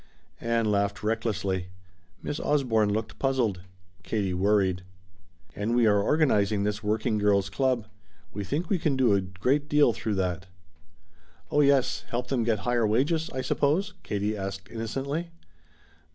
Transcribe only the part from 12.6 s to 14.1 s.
higher wages, I suppose?"